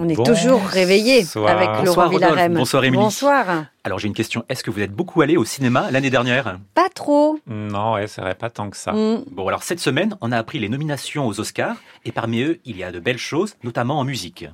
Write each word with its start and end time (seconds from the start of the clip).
On 0.00 0.08
est 0.08 0.24
toujours 0.24 0.62
réveillé 0.62 1.24
avec 1.46 1.84
Laurent 1.84 2.08
Villarem. 2.08 2.54
Bonsoir 2.54 2.84
Émilie. 2.84 3.02
Bonsoir. 3.02 3.64
Alors 3.82 3.98
j'ai 3.98 4.06
une 4.06 4.14
question. 4.14 4.44
Est-ce 4.48 4.62
que 4.62 4.70
vous 4.70 4.80
êtes 4.80 4.92
beaucoup 4.92 5.22
allé 5.22 5.36
au 5.36 5.44
cinéma 5.44 5.90
l'année 5.90 6.10
dernière? 6.10 6.58
Pas 6.74 6.88
trop. 6.94 7.40
Non, 7.48 7.94
ouais, 7.94 8.06
c'est 8.06 8.20
vrai, 8.20 8.36
pas 8.36 8.48
tant 8.48 8.70
que 8.70 8.76
ça. 8.76 8.92
Mm. 8.92 9.24
Bon 9.32 9.48
alors 9.48 9.64
cette 9.64 9.80
semaine, 9.80 10.16
on 10.20 10.30
a 10.30 10.38
appris 10.38 10.60
les 10.60 10.68
nominations 10.68 11.26
aux 11.26 11.40
Oscars 11.40 11.76
et 12.04 12.12
parmi 12.12 12.42
eux, 12.42 12.60
il 12.64 12.76
y 12.76 12.84
a 12.84 12.92
de 12.92 13.00
belles 13.00 13.18
choses, 13.18 13.56
notamment 13.64 13.98
en 13.98 14.04
musique. 14.04 14.46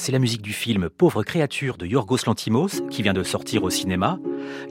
C'est 0.00 0.12
la 0.12 0.20
musique 0.20 0.42
du 0.42 0.52
film 0.52 0.90
Pauvre 0.90 1.24
créature 1.24 1.76
de 1.76 1.84
Yorgos 1.84 2.18
Lantimos 2.24 2.68
qui 2.88 3.02
vient 3.02 3.12
de 3.12 3.24
sortir 3.24 3.64
au 3.64 3.68
cinéma. 3.68 4.20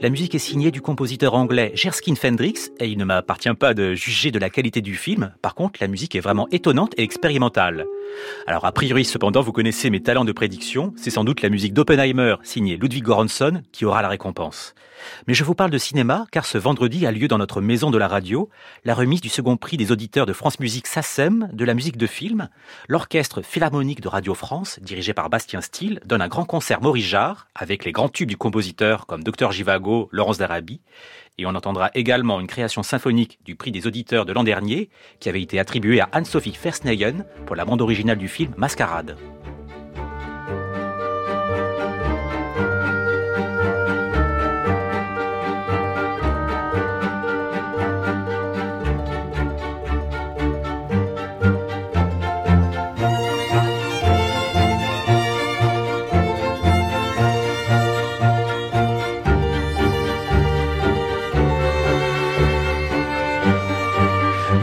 La 0.00 0.08
musique 0.08 0.34
est 0.34 0.38
signée 0.38 0.70
du 0.70 0.80
compositeur 0.80 1.34
anglais 1.34 1.70
Jerskin 1.74 2.14
Fendrix 2.14 2.70
et 2.80 2.88
il 2.88 2.96
ne 2.96 3.04
m'appartient 3.04 3.52
pas 3.52 3.74
de 3.74 3.92
juger 3.92 4.30
de 4.30 4.38
la 4.38 4.48
qualité 4.48 4.80
du 4.80 4.96
film. 4.96 5.34
Par 5.42 5.54
contre, 5.54 5.80
la 5.82 5.86
musique 5.86 6.14
est 6.14 6.20
vraiment 6.20 6.48
étonnante 6.50 6.94
et 6.96 7.02
expérimentale. 7.02 7.84
Alors 8.46 8.64
a 8.64 8.72
priori 8.72 9.04
cependant, 9.04 9.42
vous 9.42 9.52
connaissez 9.52 9.90
mes 9.90 10.02
talents 10.02 10.24
de 10.24 10.32
prédiction, 10.32 10.94
c'est 10.96 11.10
sans 11.10 11.24
doute 11.24 11.42
la 11.42 11.50
musique 11.50 11.74
d'Oppenheimer 11.74 12.36
signée 12.42 12.78
Ludwig 12.78 13.04
Göransson 13.04 13.60
qui 13.70 13.84
aura 13.84 14.00
la 14.00 14.08
récompense. 14.08 14.74
Mais 15.26 15.34
je 15.34 15.44
vous 15.44 15.54
parle 15.54 15.70
de 15.70 15.78
cinéma 15.78 16.26
car 16.32 16.44
ce 16.44 16.58
vendredi 16.58 17.06
a 17.06 17.12
lieu 17.12 17.28
dans 17.28 17.38
notre 17.38 17.60
maison 17.60 17.90
de 17.90 17.98
la 17.98 18.08
radio 18.08 18.48
la 18.84 18.94
remise 18.94 19.20
du 19.20 19.28
second 19.28 19.56
prix 19.56 19.76
des 19.76 19.92
auditeurs 19.92 20.26
de 20.26 20.32
France 20.32 20.58
Musique 20.58 20.86
SACEM 20.86 21.50
de 21.52 21.64
la 21.64 21.74
musique 21.74 21.96
de 21.96 22.06
film. 22.06 22.48
L'orchestre 22.88 23.42
philharmonique 23.42 24.00
de 24.00 24.08
Radio 24.08 24.34
France, 24.34 24.78
dirigé 24.82 25.12
par 25.18 25.30
Bastien 25.30 25.60
Steele, 25.60 25.98
donne 26.04 26.22
un 26.22 26.28
grand 26.28 26.44
concert 26.44 26.80
Maurice 26.80 27.06
Jarre 27.06 27.48
avec 27.56 27.84
les 27.84 27.90
grands 27.90 28.08
tubes 28.08 28.28
du 28.28 28.36
compositeur 28.36 29.04
comme 29.04 29.24
Dr 29.24 29.50
Givago, 29.50 30.08
Laurence 30.12 30.38
d'Arabie. 30.38 30.80
Et 31.38 31.46
on 31.46 31.56
entendra 31.56 31.90
également 31.94 32.38
une 32.38 32.46
création 32.46 32.84
symphonique 32.84 33.40
du 33.44 33.56
prix 33.56 33.72
des 33.72 33.88
auditeurs 33.88 34.26
de 34.26 34.32
l'an 34.32 34.44
dernier 34.44 34.90
qui 35.18 35.28
avait 35.28 35.42
été 35.42 35.58
attribuée 35.58 35.98
à 35.98 36.08
Anne-Sophie 36.12 36.56
Versneyen 36.62 37.24
pour 37.46 37.56
la 37.56 37.64
bande 37.64 37.82
originale 37.82 38.18
du 38.18 38.28
film 38.28 38.54
Mascarade. 38.56 39.16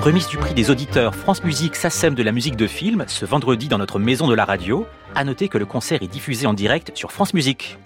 Remise 0.06 0.28
du 0.28 0.38
prix 0.38 0.54
des 0.54 0.70
auditeurs 0.70 1.16
France 1.16 1.44
Musique 1.44 1.76
SACEM 1.76 2.14
de 2.14 2.22
la 2.22 2.32
musique 2.32 2.56
de 2.56 2.68
film 2.68 3.06
ce 3.08 3.26
vendredi 3.26 3.68
dans 3.70 3.80
notre 3.80 3.98
maison 3.98 4.28
de 4.28 4.36
la 4.36 4.46
radio. 4.46 4.86
À 5.16 5.24
noter 5.24 5.48
que 5.48 5.58
le 5.58 5.66
concert 5.66 6.04
est 6.04 6.08
diffusé 6.08 6.46
en 6.46 6.54
direct 6.54 6.92
sur 6.94 7.12
France 7.12 7.34
Musique. 7.34 7.80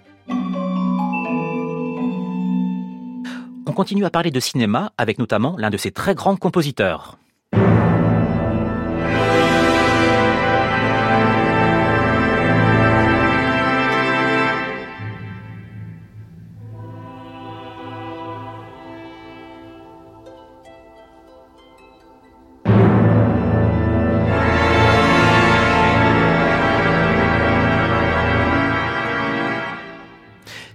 On 3.66 3.72
continue 3.74 4.04
à 4.04 4.10
parler 4.10 4.32
de 4.32 4.40
cinéma 4.42 4.92
avec 4.98 5.18
notamment 5.18 5.56
l'un 5.58 5.70
de 5.70 5.78
ses 5.78 5.92
très 5.92 6.14
grands 6.14 6.36
compositeurs. 6.36 7.18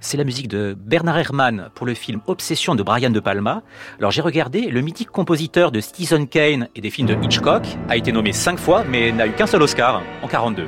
C'est 0.04 0.18
la 0.18 0.24
musique 0.24 0.48
de 0.48 0.76
Bernard 0.78 1.16
Herrmann 1.16 1.70
pour 1.74 1.86
le 1.86 1.94
film 1.94 2.20
Obsession 2.26 2.74
de 2.74 2.82
Brian 2.82 3.08
De 3.08 3.20
Palma. 3.20 3.62
Alors 3.98 4.10
j'ai 4.10 4.20
regardé, 4.20 4.68
le 4.68 4.82
mythique 4.82 5.08
compositeur 5.08 5.72
de 5.72 5.80
Citizen 5.80 6.28
Kane 6.28 6.68
et 6.74 6.82
des 6.82 6.90
films 6.90 7.08
de 7.08 7.16
Hitchcock 7.22 7.62
a 7.88 7.96
été 7.96 8.12
nommé 8.12 8.32
cinq 8.32 8.58
fois, 8.58 8.84
mais 8.84 9.12
n'a 9.12 9.26
eu 9.26 9.32
qu'un 9.32 9.46
seul 9.46 9.62
Oscar, 9.62 10.02
en 10.22 10.28
42. 10.28 10.66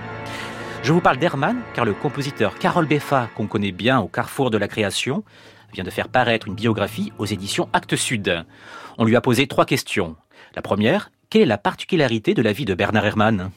Je 0.83 0.91
vous 0.91 1.03
parle 1.03 1.19
d'Herrmann, 1.19 1.59
car 1.75 1.85
le 1.85 1.93
compositeur 1.93 2.59
Carol 2.59 2.87
Beffa, 2.87 3.29
qu'on 3.37 3.47
connaît 3.47 3.73
bien 3.73 4.01
au 4.01 4.09
carrefour 4.09 4.51
de 4.51 4.57
la 4.57 4.69
création, 4.69 5.23
vient 5.75 5.85
de 5.85 5.91
faire 5.91 6.09
paraître 6.09 6.49
une 6.49 6.55
biographie 6.55 7.13
aux 7.19 7.27
éditions 7.27 7.69
Actes 7.75 7.97
Sud. 7.97 8.47
On 8.97 9.05
lui 9.05 9.17
a 9.17 9.21
posé 9.21 9.47
trois 9.47 9.67
questions. 9.67 10.17
La 10.55 10.63
première, 10.63 11.11
quelle 11.29 11.43
est 11.43 11.47
la 11.47 11.59
particularité 11.59 12.33
de 12.33 12.41
la 12.41 12.53
vie 12.53 12.65
de 12.65 12.73
Bernard 12.73 13.05
Herrmann? 13.05 13.51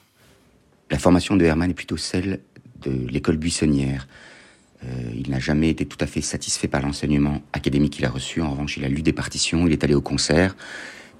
La 0.91 0.99
formation 0.99 1.37
de 1.37 1.45
Herrmann 1.45 1.71
est 1.71 1.73
plutôt 1.73 1.97
celle 1.97 2.41
de 2.81 3.07
l'école 3.07 3.37
buissonnière. 3.37 4.07
Euh, 4.83 5.11
il 5.13 5.29
n'a 5.29 5.39
jamais 5.39 5.69
été 5.69 5.85
tout 5.85 5.97
à 5.99 6.07
fait 6.07 6.21
satisfait 6.21 6.67
par 6.67 6.81
l'enseignement 6.81 7.41
académique 7.53 7.93
qu'il 7.93 8.05
a 8.05 8.09
reçu. 8.09 8.41
En 8.41 8.51
revanche, 8.51 8.77
il 8.77 8.85
a 8.85 8.87
lu 8.87 9.01
des 9.01 9.13
partitions, 9.13 9.67
il 9.67 9.73
est 9.73 9.83
allé 9.83 9.93
au 9.93 10.01
concert. 10.01 10.55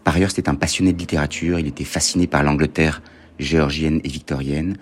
Par 0.03 0.15
ailleurs, 0.15 0.31
c'était 0.31 0.49
un 0.49 0.55
passionné 0.55 0.93
de 0.93 0.97
littérature. 0.97 1.59
Il 1.59 1.67
était 1.67 1.83
fasciné 1.83 2.27
par 2.27 2.43
l'Angleterre 2.43 3.01
géorgienne 3.37 3.99
et 4.03 4.09
victorienne. 4.09 4.77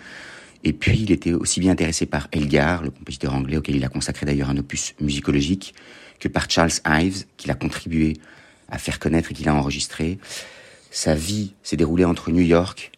Et 0.64 0.74
puis, 0.74 1.00
il 1.00 1.12
était 1.12 1.34
aussi 1.34 1.60
bien 1.60 1.72
intéressé 1.72 2.06
par 2.06 2.28
Elgar, 2.32 2.84
le 2.84 2.92
compositeur 2.92 3.34
anglais 3.34 3.58
auquel 3.58 3.76
il 3.76 3.86
a 3.86 3.90
consacré 3.90 4.26
d'ailleurs 4.26 4.50
un 4.50 4.58
opus 4.58 4.96
musicologique, 5.00 5.74
que 6.20 6.28
par 6.28 6.50
Charles 6.50 6.72
Ives, 6.86 7.26
qu'il 7.38 7.52
a 7.52 7.56
contribué 7.56 8.14
à 8.70 8.78
faire 8.78 9.00
connaître 9.00 9.32
et 9.32 9.34
qu'il 9.34 9.48
a 9.50 9.56
enregistré. 9.56 10.18
Sa 10.92 11.16
vie 11.16 11.54
s'est 11.64 11.78
déroulée 11.78 12.06
entre 12.06 12.32
New 12.32 12.42
York, 12.42 12.92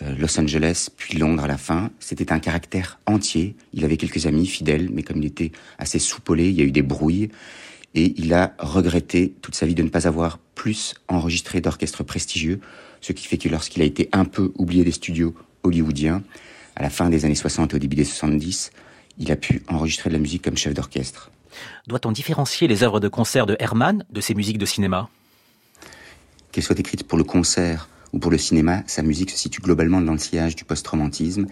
Los 0.00 0.38
Angeles, 0.38 0.88
puis 0.94 1.18
Londres 1.18 1.44
à 1.44 1.46
la 1.46 1.56
fin. 1.56 1.90
C'était 2.00 2.32
un 2.32 2.38
caractère 2.38 2.98
entier. 3.06 3.56
Il 3.72 3.84
avait 3.84 3.96
quelques 3.96 4.26
amis 4.26 4.46
fidèles, 4.46 4.90
mais 4.92 5.02
comme 5.02 5.18
il 5.18 5.26
était 5.26 5.52
assez 5.78 5.98
soupolé, 5.98 6.48
il 6.48 6.54
y 6.54 6.60
a 6.60 6.64
eu 6.64 6.70
des 6.70 6.82
brouilles. 6.82 7.30
Et 7.94 8.12
il 8.18 8.34
a 8.34 8.54
regretté 8.58 9.34
toute 9.40 9.54
sa 9.54 9.64
vie 9.64 9.74
de 9.74 9.82
ne 9.82 9.88
pas 9.88 10.06
avoir 10.06 10.38
plus 10.54 10.94
enregistré 11.08 11.60
d'orchestres 11.60 12.04
prestigieux, 12.04 12.60
ce 13.00 13.12
qui 13.12 13.26
fait 13.26 13.38
que 13.38 13.48
lorsqu'il 13.48 13.82
a 13.82 13.86
été 13.86 14.08
un 14.12 14.26
peu 14.26 14.52
oublié 14.56 14.84
des 14.84 14.92
studios 14.92 15.34
hollywoodiens, 15.62 16.22
à 16.76 16.82
la 16.82 16.90
fin 16.90 17.08
des 17.08 17.24
années 17.24 17.34
60 17.34 17.72
et 17.72 17.76
au 17.76 17.78
début 17.78 17.96
des 17.96 18.04
70, 18.04 18.70
il 19.18 19.32
a 19.32 19.36
pu 19.36 19.62
enregistrer 19.68 20.10
de 20.10 20.14
la 20.14 20.20
musique 20.20 20.42
comme 20.42 20.58
chef 20.58 20.74
d'orchestre. 20.74 21.30
Doit-on 21.86 22.12
différencier 22.12 22.68
les 22.68 22.82
œuvres 22.82 23.00
de 23.00 23.08
concert 23.08 23.46
de 23.46 23.56
Herrmann 23.58 24.04
de 24.10 24.20
ses 24.20 24.34
musiques 24.34 24.58
de 24.58 24.66
cinéma? 24.66 25.08
Qu'elles 26.52 26.64
soient 26.64 26.78
écrites 26.78 27.04
pour 27.04 27.16
le 27.16 27.24
concert 27.24 27.88
ou 28.12 28.18
pour 28.18 28.30
le 28.30 28.38
cinéma, 28.38 28.82
sa 28.86 29.02
musique 29.02 29.30
se 29.30 29.38
situe 29.38 29.60
globalement 29.60 30.00
dans 30.00 30.12
le 30.12 30.18
sillage 30.18 30.56
du 30.56 30.64
post-romantisme, 30.64 31.46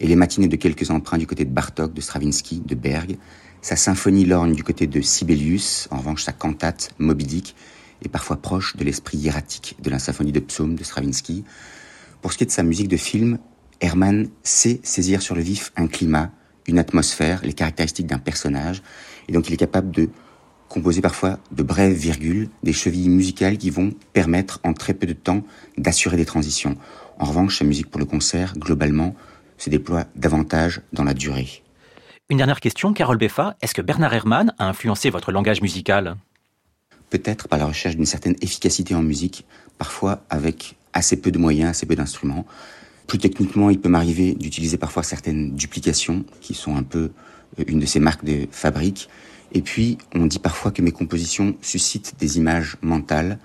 et 0.00 0.06
les 0.06 0.16
matinées 0.16 0.48
de 0.48 0.56
quelques 0.56 0.90
emprunts 0.90 1.18
du 1.18 1.26
côté 1.26 1.44
de 1.44 1.50
Bartok, 1.50 1.92
de 1.92 2.00
Stravinsky, 2.00 2.60
de 2.64 2.74
Berg, 2.74 3.16
sa 3.60 3.76
symphonie 3.76 4.24
lorgne 4.24 4.54
du 4.54 4.62
côté 4.62 4.86
de 4.86 5.00
Sibelius, 5.00 5.88
en 5.90 5.98
revanche 5.98 6.22
sa 6.22 6.32
cantate 6.32 6.94
Moby 6.98 7.24
Dick 7.24 7.56
est 8.04 8.08
parfois 8.08 8.36
proche 8.36 8.76
de 8.76 8.84
l'esprit 8.84 9.18
hiératique 9.18 9.76
de 9.82 9.90
la 9.90 9.98
symphonie 9.98 10.30
de 10.30 10.38
Psaume 10.38 10.76
de 10.76 10.84
Stravinsky. 10.84 11.44
Pour 12.22 12.32
ce 12.32 12.38
qui 12.38 12.44
est 12.44 12.46
de 12.46 12.52
sa 12.52 12.62
musique 12.62 12.88
de 12.88 12.96
film, 12.96 13.38
Herman 13.80 14.28
sait 14.44 14.80
saisir 14.84 15.22
sur 15.22 15.34
le 15.34 15.42
vif 15.42 15.72
un 15.76 15.88
climat, 15.88 16.30
une 16.66 16.78
atmosphère, 16.78 17.40
les 17.42 17.52
caractéristiques 17.52 18.06
d'un 18.06 18.18
personnage, 18.18 18.82
et 19.28 19.32
donc 19.32 19.48
il 19.48 19.54
est 19.54 19.58
capable 19.58 19.90
de 19.90 20.08
composer 20.68 21.00
parfois 21.00 21.38
de 21.50 21.62
brèves 21.62 21.96
virgules, 21.96 22.48
des 22.62 22.72
chevilles 22.72 23.08
musicales 23.08 23.58
qui 23.58 23.70
vont 23.70 23.92
permettre 24.12 24.60
en 24.64 24.72
très 24.72 24.94
peu 24.94 25.06
de 25.06 25.12
temps 25.12 25.42
d'assurer 25.76 26.16
des 26.16 26.24
transitions. 26.24 26.76
En 27.18 27.26
revanche, 27.26 27.58
sa 27.58 27.64
musique 27.64 27.90
pour 27.90 27.98
le 27.98 28.06
concert, 28.06 28.54
globalement, 28.56 29.14
se 29.56 29.70
déploie 29.70 30.04
davantage 30.14 30.80
dans 30.92 31.04
la 31.04 31.14
durée. 31.14 31.62
Une 32.30 32.36
dernière 32.36 32.60
question, 32.60 32.92
Carole 32.92 33.16
Beffa. 33.16 33.56
Est-ce 33.62 33.74
que 33.74 33.82
Bernard 33.82 34.12
Herrmann 34.12 34.54
a 34.58 34.68
influencé 34.68 35.10
votre 35.10 35.32
langage 35.32 35.62
musical? 35.62 36.16
Peut-être 37.10 37.48
par 37.48 37.58
la 37.58 37.66
recherche 37.66 37.96
d'une 37.96 38.06
certaine 38.06 38.36
efficacité 38.42 38.94
en 38.94 39.02
musique, 39.02 39.46
parfois 39.78 40.22
avec 40.28 40.76
assez 40.92 41.20
peu 41.20 41.30
de 41.30 41.38
moyens, 41.38 41.70
assez 41.70 41.86
peu 41.86 41.96
d'instruments. 41.96 42.44
Plus 43.06 43.18
techniquement, 43.18 43.70
il 43.70 43.80
peut 43.80 43.88
m'arriver 43.88 44.34
d'utiliser 44.34 44.76
parfois 44.76 45.02
certaines 45.02 45.56
duplications, 45.56 46.24
qui 46.42 46.52
sont 46.52 46.76
un 46.76 46.82
peu 46.82 47.10
euh, 47.58 47.64
une 47.66 47.80
de 47.80 47.86
ces 47.86 48.00
marques 48.00 48.24
de 48.24 48.46
fabrique. 48.50 49.08
Et 49.52 49.62
puis, 49.62 49.98
on 50.14 50.26
dit 50.26 50.38
parfois 50.38 50.70
que 50.70 50.82
mes 50.82 50.92
compositions 50.92 51.56
suscitent 51.62 52.14
des 52.18 52.36
images 52.36 52.76
mentales, 52.82 53.38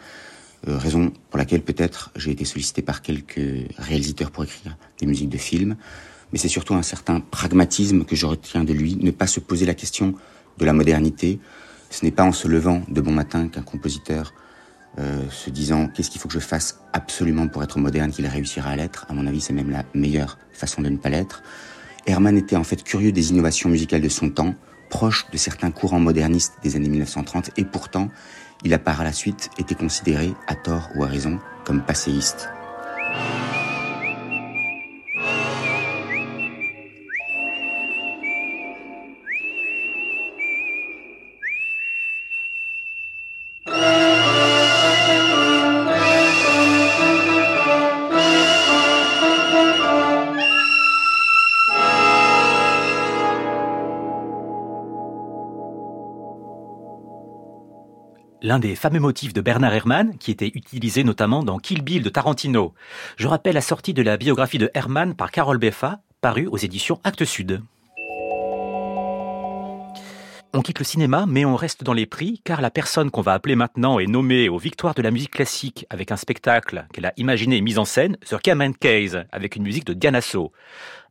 euh, 0.67 0.77
raison 0.77 1.11
pour 1.29 1.37
laquelle 1.37 1.61
peut-être 1.61 2.11
j'ai 2.15 2.31
été 2.31 2.45
sollicité 2.45 2.81
par 2.81 3.01
quelques 3.01 3.41
réalisateurs 3.77 4.31
pour 4.31 4.43
écrire 4.43 4.77
des 4.99 5.05
musiques 5.05 5.29
de 5.29 5.37
films. 5.37 5.75
Mais 6.31 6.39
c'est 6.39 6.47
surtout 6.47 6.73
un 6.73 6.81
certain 6.81 7.19
pragmatisme 7.19 8.05
que 8.05 8.15
je 8.15 8.25
retiens 8.25 8.63
de 8.63 8.73
lui, 8.73 8.95
ne 8.95 9.11
pas 9.11 9.27
se 9.27 9.39
poser 9.39 9.65
la 9.65 9.73
question 9.73 10.15
de 10.57 10.65
la 10.65 10.73
modernité. 10.73 11.39
Ce 11.89 12.03
n'est 12.03 12.11
pas 12.11 12.23
en 12.23 12.31
se 12.31 12.47
levant 12.47 12.81
de 12.87 13.01
bon 13.01 13.11
matin 13.11 13.47
qu'un 13.47 13.61
compositeur 13.61 14.33
euh, 14.99 15.29
se 15.29 15.49
disant 15.49 15.87
qu'est-ce 15.87 16.09
qu'il 16.09 16.21
faut 16.21 16.27
que 16.27 16.33
je 16.33 16.39
fasse 16.39 16.79
absolument 16.91 17.47
pour 17.47 17.63
être 17.63 17.77
moderne, 17.77 18.11
qu'il 18.11 18.25
réussira 18.25 18.71
à 18.71 18.75
l'être? 18.75 19.05
À 19.09 19.13
mon 19.13 19.27
avis, 19.27 19.41
c'est 19.41 19.53
même 19.53 19.69
la 19.69 19.83
meilleure 19.93 20.37
façon 20.53 20.81
de 20.81 20.89
ne 20.89 20.97
pas 20.97 21.09
l'être. 21.09 21.43
Herman 22.05 22.37
était 22.37 22.55
en 22.55 22.63
fait 22.63 22.83
curieux 22.83 23.11
des 23.11 23.31
innovations 23.31 23.69
musicales 23.69 24.01
de 24.01 24.09
son 24.09 24.29
temps, 24.29 24.55
proche 24.93 25.25
de 25.31 25.37
certains 25.37 25.71
courants 25.71 25.99
modernistes 25.99 26.53
des 26.61 26.75
années 26.75 26.87
1930, 26.87 27.49
et 27.57 27.65
pourtant, 27.65 28.09
il 28.63 28.75
a 28.75 28.77
par 28.77 29.03
la 29.03 29.11
suite 29.11 29.49
été 29.57 29.73
considéré, 29.73 30.35
à 30.45 30.53
tort 30.53 30.89
ou 30.93 31.03
à 31.03 31.07
raison, 31.07 31.39
comme 31.65 31.81
passéiste. 31.81 32.49
L'un 58.43 58.59
des 58.59 58.75
fameux 58.75 58.99
motifs 58.99 59.33
de 59.33 59.39
Bernard 59.39 59.73
Herrmann, 59.73 60.17
qui 60.17 60.29
était 60.29 60.51
utilisé 60.53 61.05
notamment 61.05 61.43
dans 61.43 61.59
Kill 61.59 61.81
Bill 61.81 62.03
de 62.03 62.09
Tarantino. 62.09 62.73
Je 63.15 63.27
rappelle 63.27 63.55
la 63.55 63.61
sortie 63.61 63.93
de 63.93 64.03
la 64.03 64.17
biographie 64.17 64.57
de 64.57 64.69
Herrmann 64.73 65.15
par 65.15 65.31
Carole 65.31 65.57
Beffa, 65.57 66.01
parue 66.19 66.47
aux 66.47 66.57
éditions 66.57 66.99
Actes 67.05 67.23
Sud. 67.23 67.61
On 70.55 70.61
quitte 70.61 70.77
le 70.77 70.85
cinéma, 70.85 71.25
mais 71.27 71.45
on 71.45 71.55
reste 71.55 71.83
dans 71.83 71.93
les 71.93 72.05
prix, 72.05 72.41
car 72.43 72.61
la 72.61 72.69
personne 72.69 73.09
qu'on 73.09 73.21
va 73.21 73.33
appeler 73.33 73.55
maintenant 73.55 73.97
est 73.97 74.05
nommée 74.05 74.49
aux 74.49 74.59
Victoires 74.59 74.93
de 74.93 75.01
la 75.01 75.09
musique 75.09 75.31
classique 75.31 75.87
avec 75.89 76.11
un 76.11 76.17
spectacle 76.17 76.85
qu'elle 76.93 77.07
a 77.07 77.13
imaginé 77.17 77.57
et 77.57 77.61
mis 77.61 77.79
en 77.79 77.85
scène, 77.85 78.17
The 78.29 78.39
Cameron 78.39 78.73
Case, 78.73 79.23
avec 79.31 79.55
une 79.55 79.63
musique 79.63 79.85
de 79.85 79.93
Dianasso. 79.93 80.51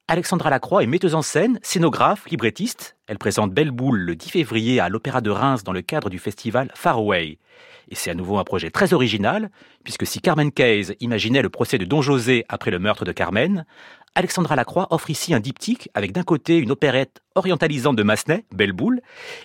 Alexandra 0.08 0.50
Lacroix 0.50 0.82
est 0.82 0.88
metteuse 0.88 1.14
en 1.14 1.22
scène, 1.22 1.60
scénographe, 1.62 2.26
librettiste. 2.28 2.96
Elle 3.06 3.18
présente 3.18 3.52
Belle 3.52 3.70
Boule 3.70 4.00
le 4.00 4.16
10 4.16 4.30
février 4.30 4.80
à 4.80 4.88
l'Opéra 4.88 5.20
de 5.20 5.30
Reims 5.30 5.62
dans 5.62 5.72
le 5.72 5.80
cadre 5.80 6.10
du 6.10 6.18
festival 6.18 6.72
Far 6.74 6.98
Away. 6.98 7.38
Et 7.88 7.94
c'est 7.94 8.10
à 8.10 8.14
nouveau 8.14 8.38
un 8.38 8.44
projet 8.44 8.70
très 8.70 8.94
original, 8.94 9.50
puisque 9.84 10.06
si 10.06 10.20
Carmen 10.20 10.50
Case 10.50 10.94
imaginait 11.00 11.40
le 11.40 11.50
procès 11.50 11.78
de 11.78 11.84
Don 11.84 12.02
José 12.02 12.44
après 12.48 12.72
le 12.72 12.80
meurtre 12.80 13.04
de 13.04 13.12
Carmen, 13.12 13.64
Alexandra 14.14 14.56
Lacroix 14.56 14.88
offre 14.90 15.08
ici 15.08 15.32
un 15.32 15.40
diptyque 15.40 15.88
avec 15.94 16.12
d'un 16.12 16.22
côté 16.22 16.58
une 16.58 16.70
opérette 16.70 17.22
orientalisante 17.34 17.96
de 17.96 18.02
Massenet, 18.02 18.44
Belle 18.54 18.72
Boule, 18.72 19.00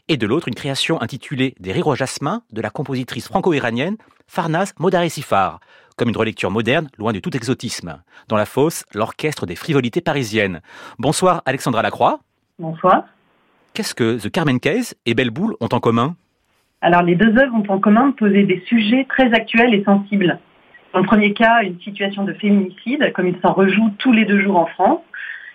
et 0.10 0.18
de 0.18 0.28
l'autre 0.28 0.50
une 0.50 0.56
création 0.56 1.02
intitulée 1.02 1.56
Des 1.62 1.72
rires 1.72 1.88
au 1.88 1.96
jasmin 1.96 2.42
de 2.52 2.62
la 2.62 2.70
compositrice 2.70 3.30
franco-iranienne 3.30 3.96
Farnaz 4.28 4.74
Modaré-Sifar, 4.78 5.62
comme 5.96 6.10
une 6.10 6.18
relecture 6.18 6.52
moderne, 6.52 6.90
loin 6.98 7.14
de 7.14 7.20
tout 7.20 7.34
exotisme. 7.34 8.04
Dans 8.28 8.36
la 8.36 8.46
fosse, 8.46 8.84
l'orchestre 8.94 9.46
des 9.46 9.56
frivolités 9.56 10.02
parisiennes. 10.02 10.60
Bonsoir 11.00 11.44
Alexandra 11.46 11.82
Lacroix. 11.82 12.20
Bonsoir. 12.60 13.06
Qu'est-ce 13.74 13.96
que 13.96 14.18
The 14.18 14.30
Carmen 14.30 14.60
Case 14.60 14.96
et 15.06 15.14
Belle 15.14 15.30
Boule 15.30 15.56
ont 15.62 15.70
en 15.72 15.80
commun? 15.80 16.18
Alors 16.82 17.04
les 17.04 17.16
deux 17.16 17.38
œuvres 17.38 17.56
ont 17.56 17.72
en 17.74 17.80
commun 17.80 18.10
de 18.10 18.16
poser 18.16 18.44
des 18.44 18.62
sujets 18.68 19.06
très 19.08 19.32
actuels 19.34 19.74
et 19.74 19.84
sensibles. 19.86 20.38
Dans 20.98 21.04
le 21.04 21.08
premier 21.08 21.34
cas, 21.34 21.62
une 21.62 21.80
situation 21.82 22.24
de 22.24 22.34
féminicide, 22.34 23.14
comme 23.14 23.28
il 23.28 23.40
s'en 23.44 23.54
rejoue 23.54 23.92
tous 24.00 24.12
les 24.12 24.26
deux 24.26 24.42
jours 24.42 24.58
en 24.58 24.66
France. 24.66 25.02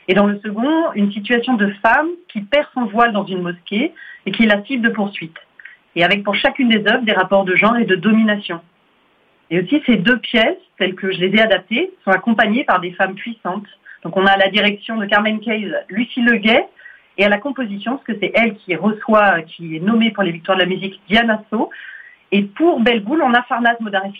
Et 0.06 0.14
dans 0.14 0.26
le 0.26 0.38
second, 0.38 0.92
une 0.94 1.10
situation 1.10 1.54
de 1.54 1.66
femme 1.82 2.06
qui 2.28 2.42
perd 2.42 2.68
son 2.74 2.84
voile 2.84 3.10
dans 3.12 3.24
une 3.24 3.42
mosquée 3.42 3.92
et 4.24 4.30
qui 4.30 4.44
est 4.44 4.46
la 4.46 4.62
cible 4.62 4.88
de 4.88 4.94
poursuite. 4.94 5.36
Et 5.96 6.04
avec 6.04 6.22
pour 6.22 6.36
chacune 6.36 6.68
des 6.68 6.86
œuvres 6.88 7.02
des 7.02 7.12
rapports 7.12 7.44
de 7.44 7.56
genre 7.56 7.76
et 7.76 7.86
de 7.86 7.96
domination. 7.96 8.60
Et 9.50 9.58
aussi, 9.58 9.82
ces 9.84 9.96
deux 9.96 10.20
pièces, 10.20 10.62
telles 10.78 10.94
que 10.94 11.10
je 11.10 11.18
les 11.18 11.34
ai 11.36 11.40
adaptées, 11.40 11.90
sont 12.04 12.12
accompagnées 12.12 12.62
par 12.62 12.78
des 12.78 12.92
femmes 12.92 13.16
puissantes. 13.16 13.66
Donc, 14.04 14.16
on 14.16 14.24
a 14.26 14.30
à 14.30 14.36
la 14.36 14.48
direction 14.48 14.96
de 14.96 15.06
Carmen 15.06 15.40
Case, 15.40 15.74
Lucie 15.88 16.22
Leguet, 16.22 16.68
et 17.18 17.24
à 17.24 17.28
la 17.28 17.38
composition, 17.38 17.96
parce 17.96 18.04
que 18.04 18.16
c'est 18.20 18.30
elle 18.36 18.54
qui 18.54 18.76
reçoit, 18.76 19.42
qui 19.42 19.74
est 19.74 19.80
nommée 19.80 20.12
pour 20.12 20.22
les 20.22 20.30
victoires 20.30 20.56
de 20.56 20.62
la 20.62 20.68
musique, 20.68 21.00
Diana 21.08 21.42
So. 21.50 21.68
Et 22.30 22.42
pour 22.42 22.78
Belle 22.78 23.00
Boule, 23.00 23.22
on 23.22 23.34
a 23.34 23.42
Farnaz 23.42 23.74
Modaré 23.80 24.12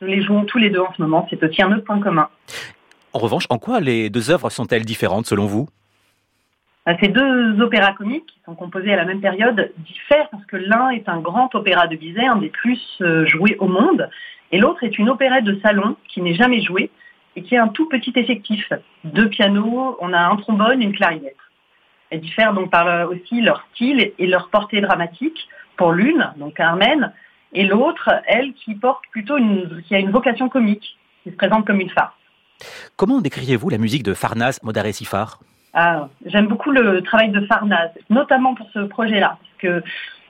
Nous 0.00 0.08
les 0.08 0.22
jouons 0.22 0.44
tous 0.44 0.58
les 0.58 0.70
deux 0.70 0.80
en 0.80 0.92
ce 0.94 1.02
moment, 1.02 1.26
c'est 1.28 1.42
aussi 1.42 1.62
un 1.62 1.72
autre 1.72 1.84
point 1.84 2.00
commun. 2.00 2.28
En 3.12 3.18
revanche, 3.18 3.46
en 3.50 3.58
quoi 3.58 3.80
les 3.80 4.10
deux 4.10 4.30
œuvres 4.30 4.50
sont-elles 4.50 4.84
différentes 4.84 5.26
selon 5.26 5.46
vous? 5.46 5.68
Bah, 6.86 6.96
ces 7.00 7.08
deux 7.08 7.60
opéras 7.60 7.92
comiques 7.92 8.26
qui 8.26 8.40
sont 8.44 8.54
composés 8.54 8.92
à 8.92 8.96
la 8.96 9.04
même 9.04 9.20
période 9.20 9.72
diffèrent 9.78 10.28
parce 10.30 10.44
que 10.46 10.56
l'un 10.56 10.90
est 10.90 11.08
un 11.08 11.18
grand 11.20 11.54
opéra 11.54 11.86
de 11.86 11.96
Bizet, 11.96 12.26
un 12.26 12.36
des 12.36 12.48
plus 12.48 12.80
euh, 13.00 13.26
joués 13.26 13.56
au 13.58 13.66
monde, 13.66 14.08
et 14.52 14.58
l'autre 14.58 14.84
est 14.84 14.98
une 14.98 15.10
opérette 15.10 15.44
de 15.44 15.58
salon 15.60 15.96
qui 16.08 16.22
n'est 16.22 16.34
jamais 16.34 16.62
jouée 16.62 16.90
et 17.36 17.42
qui 17.42 17.54
est 17.54 17.58
un 17.58 17.68
tout 17.68 17.88
petit 17.88 18.12
effectif. 18.16 18.72
Deux 19.04 19.28
pianos, 19.28 19.96
on 20.00 20.12
a 20.12 20.20
un 20.20 20.36
trombone, 20.36 20.80
une 20.80 20.94
clarinette. 20.94 21.36
Elles 22.10 22.20
diffèrent 22.20 22.54
donc 22.54 22.70
par 22.70 23.10
aussi 23.10 23.40
leur 23.42 23.66
style 23.74 24.12
et 24.18 24.26
leur 24.26 24.48
portée 24.48 24.80
dramatique. 24.80 25.48
Pour 25.76 25.92
l'une, 25.92 26.32
donc 26.38 26.54
Carmen, 26.54 27.12
et 27.52 27.64
l'autre, 27.64 28.10
elle, 28.26 28.52
qui 28.54 28.74
porte 28.74 29.04
plutôt 29.10 29.36
une, 29.36 29.82
qui 29.86 29.94
a 29.94 29.98
une 29.98 30.10
vocation 30.10 30.48
comique, 30.48 30.98
qui 31.22 31.30
se 31.30 31.36
présente 31.36 31.66
comme 31.66 31.80
une 31.80 31.90
farce. 31.90 32.14
Comment 32.96 33.20
décririez-vous 33.20 33.70
la 33.70 33.78
musique 33.78 34.02
de 34.02 34.14
Farnaz 34.14 34.60
Modaré 34.62 34.92
Sifar 34.92 35.38
ah, 35.74 36.08
j'aime 36.24 36.46
beaucoup 36.46 36.70
le 36.70 37.02
travail 37.02 37.28
de 37.28 37.44
Farnaz, 37.46 37.90
notamment 38.08 38.54
pour 38.54 38.66
ce 38.72 38.80
projet-là, 38.80 39.38
parce 39.40 39.54
que 39.58 39.82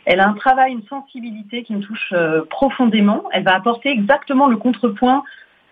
elle 0.05 0.21
a 0.21 0.29
un 0.29 0.33
travail, 0.33 0.73
une 0.73 0.87
sensibilité 0.87 1.65
qui 1.65 1.75
me 1.75 1.81
touche 1.81 2.13
euh, 2.13 2.43
profondément. 2.49 3.25
Elle 3.33 3.45
va 3.45 3.55
apporter 3.55 3.91
exactement 3.91 4.47
le 4.47 4.57
contrepoint 4.57 5.23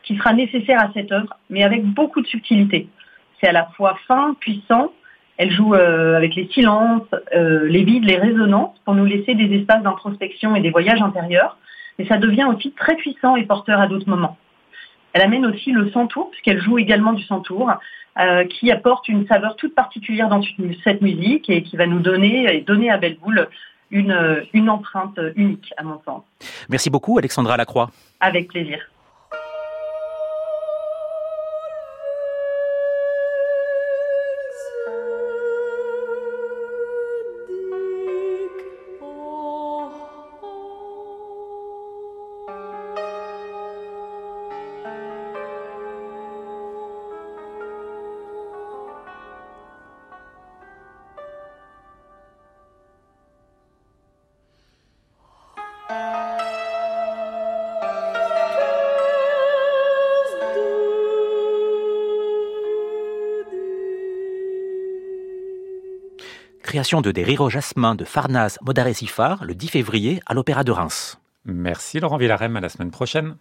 qui 0.02 0.16
sera 0.16 0.34
nécessaire 0.34 0.78
à 0.78 0.90
cette 0.92 1.10
œuvre, 1.10 1.34
mais 1.48 1.64
avec 1.64 1.84
beaucoup 1.84 2.20
de 2.20 2.26
subtilité. 2.26 2.88
C'est 3.40 3.48
à 3.48 3.52
la 3.52 3.66
fois 3.76 3.96
fin, 4.06 4.34
puissant. 4.38 4.92
Elle 5.38 5.50
joue 5.50 5.74
euh, 5.74 6.16
avec 6.16 6.34
les 6.34 6.48
silences, 6.48 7.02
euh, 7.34 7.66
les 7.68 7.84
vides, 7.84 8.04
les 8.04 8.16
résonances, 8.16 8.76
pour 8.84 8.94
nous 8.94 9.04
laisser 9.04 9.34
des 9.34 9.54
espaces 9.54 9.82
d'introspection 9.82 10.56
et 10.56 10.60
des 10.60 10.70
voyages 10.70 11.02
intérieurs. 11.02 11.58
Mais 11.98 12.06
ça 12.06 12.16
devient 12.16 12.44
aussi 12.44 12.72
très 12.72 12.96
puissant 12.96 13.36
et 13.36 13.44
porteur 13.44 13.80
à 13.80 13.86
d'autres 13.86 14.08
moments. 14.08 14.36
Elle 15.12 15.22
amène 15.22 15.46
aussi 15.46 15.72
le 15.72 15.90
centour, 15.90 16.30
puisqu'elle 16.30 16.60
joue 16.60 16.78
également 16.78 17.12
du 17.12 17.22
centour, 17.24 17.70
euh, 18.18 18.44
qui 18.44 18.70
apporte 18.70 19.08
une 19.08 19.26
saveur 19.26 19.56
toute 19.56 19.74
particulière 19.74 20.28
dans 20.28 20.40
cette 20.84 21.02
musique 21.02 21.50
et 21.50 21.62
qui 21.62 21.76
va 21.76 21.86
nous 21.86 22.00
donner 22.00 22.54
et 22.54 22.60
donner 22.62 22.90
à 22.90 22.96
Belle 22.96 23.16
Boule 23.22 23.48
une, 23.90 24.42
une 24.52 24.68
empreinte 24.68 25.20
unique, 25.36 25.72
à 25.76 25.82
mon 25.82 26.00
sens. 26.04 26.22
Merci 26.68 26.90
beaucoup, 26.90 27.18
Alexandra 27.18 27.56
Lacroix. 27.56 27.90
Avec 28.20 28.48
plaisir. 28.48 28.78
Création 66.66 67.00
de 67.00 67.10
au 67.38 67.48
jasmin 67.48 67.94
de 67.94 68.04
Farnaz 68.04 68.58
Modaré-Sifar 68.60 69.44
le 69.44 69.54
10 69.54 69.68
février 69.68 70.20
à 70.26 70.34
l'Opéra 70.34 70.64
de 70.64 70.72
Reims. 70.72 71.18
Merci 71.46 72.00
Laurent 72.00 72.18
Villarem, 72.18 72.56
à 72.56 72.60
la 72.60 72.68
semaine 72.68 72.90
prochaine. 72.90 73.36